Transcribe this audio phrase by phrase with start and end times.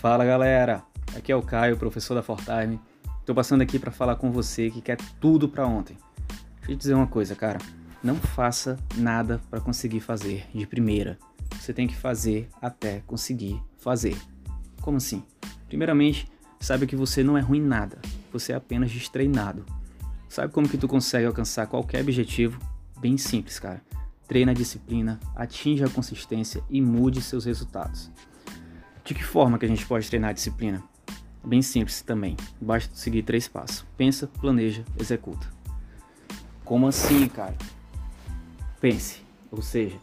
[0.00, 0.82] Fala galera,
[1.14, 2.80] aqui é o Caio, professor da Fortime.
[3.26, 5.94] Tô passando aqui para falar com você que quer tudo para ontem.
[6.56, 7.58] Deixa eu te dizer uma coisa, cara.
[8.02, 11.18] Não faça nada para conseguir fazer de primeira.
[11.60, 14.16] Você tem que fazer até conseguir fazer.
[14.80, 15.22] Como assim?
[15.68, 16.26] Primeiramente,
[16.58, 17.98] saiba que você não é ruim em nada.
[18.32, 19.66] Você é apenas destreinado.
[20.30, 22.58] Sabe como que tu consegue alcançar qualquer objetivo?
[22.98, 23.82] Bem simples, cara.
[24.26, 28.10] Treina a disciplina, atinja a consistência e mude seus resultados.
[29.10, 30.80] De que forma que a gente pode treinar a disciplina?
[31.44, 32.36] Bem simples também.
[32.60, 35.48] Basta seguir três passos: pensa, planeja, executa.
[36.64, 37.56] Como assim, cara?
[38.80, 39.96] Pense, ou seja,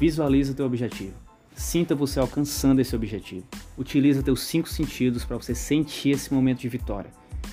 [0.00, 1.14] visualiza o teu objetivo.
[1.54, 3.46] Sinta você alcançando esse objetivo.
[3.78, 7.12] Utiliza teus cinco sentidos para você sentir esse momento de vitória.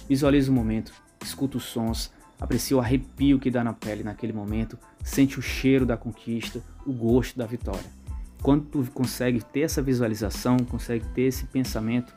[0.09, 0.91] Visualiza o momento,
[1.23, 2.11] escuta os sons,
[2.41, 6.91] aprecia o arrepio que dá na pele naquele momento, sente o cheiro da conquista, o
[6.91, 7.96] gosto da vitória.
[8.41, 12.13] Quando tu consegue ter essa visualização, consegue ter esse pensamento,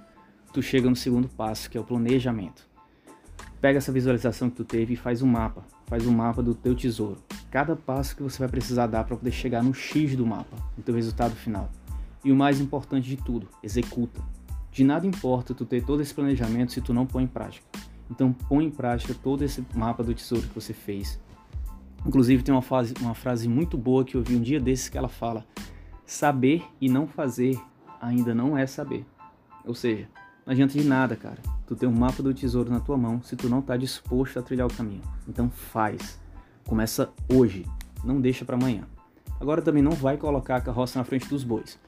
[0.53, 2.69] tu chega no segundo passo, que é o planejamento.
[3.61, 6.75] Pega essa visualização que tu teve e faz um mapa, faz um mapa do teu
[6.75, 7.22] tesouro.
[7.50, 10.83] Cada passo que você vai precisar dar para poder chegar no X do mapa, no
[10.83, 11.70] teu resultado final.
[12.25, 14.20] E o mais importante de tudo, executa.
[14.70, 17.67] De nada importa tu ter todo esse planejamento se tu não põe em prática.
[18.11, 21.19] Então põe em prática todo esse mapa do tesouro que você fez.
[22.06, 24.97] Inclusive tem uma frase, uma frase muito boa que eu vi um dia desses que
[24.97, 25.45] ela fala:
[26.11, 27.56] Saber e não fazer
[28.00, 29.06] ainda não é saber.
[29.64, 30.08] Ou seja,
[30.44, 31.39] não adianta de nada, cara.
[31.69, 34.42] Tu tem um mapa do tesouro na tua mão se tu não tá disposto a
[34.42, 35.05] trilhar o caminho.
[35.28, 36.20] Então faz.
[36.67, 37.64] Começa hoje,
[38.02, 38.89] não deixa para amanhã.
[39.39, 41.78] Agora também não vai colocar a carroça na frente dos bois.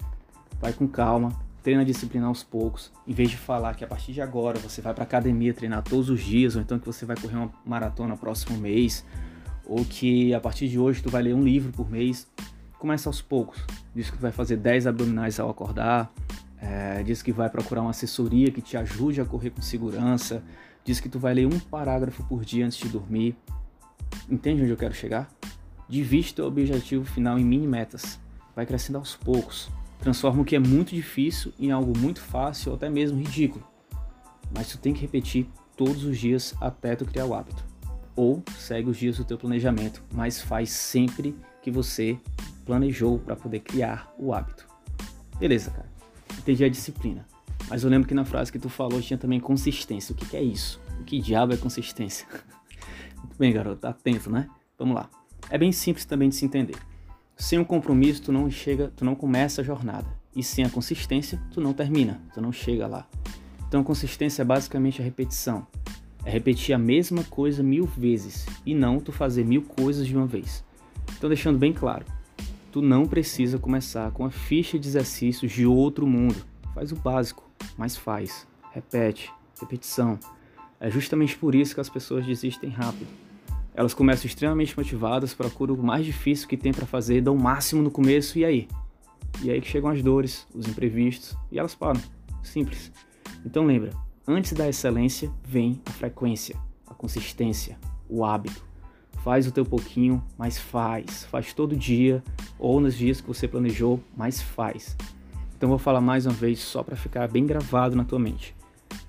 [0.61, 4.12] Vai com calma, treina a disciplina aos poucos, em vez de falar que a partir
[4.12, 7.17] de agora você vai para academia treinar todos os dias, ou então que você vai
[7.17, 9.05] correr uma maratona próximo mês,
[9.67, 12.29] ou que a partir de hoje tu vai ler um livro por mês,
[12.83, 13.65] começa aos poucos.
[13.95, 16.13] Diz que vai fazer 10 abdominais ao acordar,
[16.61, 20.43] é, diz que vai procurar uma assessoria que te ajude a correr com segurança,
[20.85, 23.37] diz que tu vai ler um parágrafo por dia antes de dormir.
[24.29, 25.31] Entende onde eu quero chegar?
[25.89, 28.19] Divide teu objetivo final em mini metas.
[28.55, 29.71] Vai crescendo aos poucos.
[30.01, 33.65] Transforma o que é muito difícil em algo muito fácil ou até mesmo ridículo.
[34.53, 37.65] Mas tu tem que repetir todos os dias até tu criar o hábito.
[38.17, 42.19] Ou segue os dias do teu planejamento, mas faz sempre que você
[42.64, 44.67] planejou para poder criar o hábito.
[45.39, 45.90] Beleza, cara.
[46.39, 47.27] Entendi a disciplina.
[47.68, 50.12] Mas eu lembro que na frase que tu falou tinha também consistência.
[50.12, 50.80] O que, que é isso?
[51.00, 52.27] O que diabo é consistência?
[53.18, 53.86] Muito bem, garoto.
[53.86, 54.48] Atento, né?
[54.78, 55.08] Vamos lá.
[55.50, 56.77] É bem simples também de se entender.
[57.36, 60.06] Sem um compromisso, tu não chega, tu não começa a jornada.
[60.34, 63.06] E sem a consistência, tu não termina, tu não chega lá.
[63.68, 65.67] Então consistência é basicamente a repetição.
[66.24, 70.27] É repetir a mesma coisa mil vezes e não tu fazer mil coisas de uma
[70.27, 70.64] vez.
[71.17, 72.06] Então deixando bem claro,
[72.73, 76.43] tu não precisa começar com a ficha de exercícios de outro mundo.
[76.75, 78.49] Faz o básico, mas faz.
[78.73, 80.19] Repete, repetição.
[80.81, 83.09] É justamente por isso que as pessoas desistem rápido.
[83.75, 87.83] Elas começam extremamente motivadas, procuram o mais difícil que tem para fazer, dão o máximo
[87.83, 88.69] no começo e aí?
[89.43, 92.01] E aí que chegam as dores, os imprevistos e elas param.
[92.43, 92.91] Simples.
[93.45, 93.91] Então lembra,
[94.27, 96.57] antes da excelência vem a frequência,
[96.87, 97.79] a consistência,
[98.09, 98.65] o hábito.
[99.23, 101.25] Faz o teu pouquinho, mas faz.
[101.25, 102.25] Faz todo dia
[102.62, 104.96] ou nos dias que você planejou, mas faz.
[105.56, 108.55] Então vou falar mais uma vez só para ficar bem gravado na tua mente.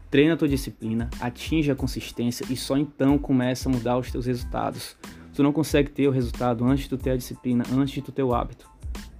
[0.09, 4.25] Treina a tua disciplina, atinge a consistência e só então começa a mudar os teus
[4.25, 4.97] resultados.
[5.35, 8.11] Tu não consegue ter o resultado antes de tu ter a disciplina, antes de tu
[8.11, 8.67] ter o hábito.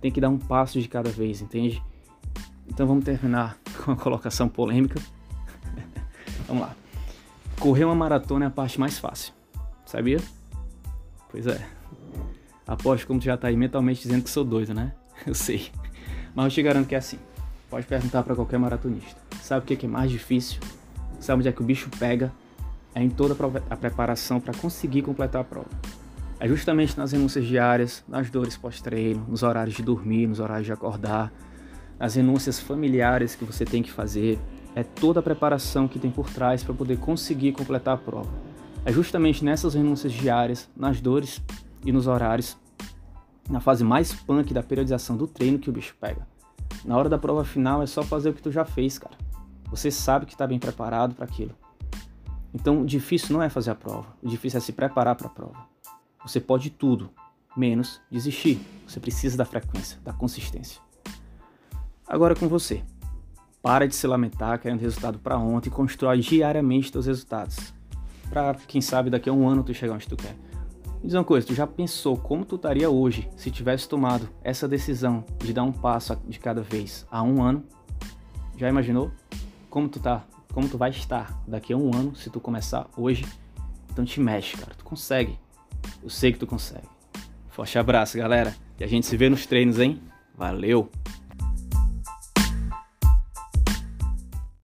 [0.01, 1.79] Tem que dar um passo de cada vez, entende?
[2.67, 5.00] Então vamos terminar com a colocação polêmica.
[6.47, 6.75] vamos lá.
[7.59, 9.31] Correr uma maratona é a parte mais fácil.
[9.85, 10.19] Sabia?
[11.29, 11.82] Pois é.
[12.66, 14.94] Aposto como tu já tá aí mentalmente dizendo que sou doido, né?
[15.28, 15.69] Eu sei.
[16.35, 17.19] Mas eu te garanto que é assim.
[17.69, 19.19] Pode perguntar para qualquer maratonista.
[19.41, 20.59] Sabe o que é mais difícil?
[21.19, 22.31] Sabe onde é que o bicho pega?
[22.96, 23.35] É em toda
[23.69, 25.69] a preparação para conseguir completar a prova.
[26.40, 30.74] É justamente nas renúncias diárias, nas dores pós-treino, nos horários de dormir, nos horários de
[30.74, 31.31] acordar,
[32.00, 34.38] nas renúncias familiares que você tem que fazer.
[34.75, 38.30] É toda a preparação que tem por trás para poder conseguir completar a prova.
[38.86, 41.42] É justamente nessas renúncias diárias, nas dores
[41.83, 42.57] e nos horários,
[43.50, 46.27] na fase mais punk da periodização do treino que o bicho pega.
[46.85, 49.15] Na hora da prova final é só fazer o que tu já fez, cara.
[49.69, 51.56] Você sabe que está bem preparado para aquilo.
[52.53, 55.30] Então, o difícil não é fazer a prova, o difícil é se preparar para a
[55.30, 55.68] prova.
[56.24, 57.09] Você pode tudo,
[57.57, 58.59] menos desistir.
[58.88, 60.81] Você precisa da frequência, da consistência.
[62.07, 62.83] Agora com você.
[63.62, 67.74] Para de se lamentar querendo resultado para ontem e constrói diariamente seus resultados
[68.33, 70.36] para quem sabe daqui a um ano tu chegar onde tu quer.
[71.03, 74.69] Me diz uma coisa, tu já pensou como tu estaria hoje se tivesse tomado essa
[74.69, 77.63] decisão de dar um passo de cada vez há um ano?
[78.57, 79.11] Já imaginou?
[79.73, 80.23] como tu tá,
[80.53, 83.25] como tu vai estar daqui a um ano se tu começar hoje.
[83.91, 84.71] Então te mexe, cara.
[84.77, 85.39] Tu consegue.
[86.03, 86.88] Eu sei que tu consegue.
[87.50, 88.55] Forte abraço, galera.
[88.79, 90.00] E a gente se vê nos treinos, hein?
[90.38, 90.91] Valeu!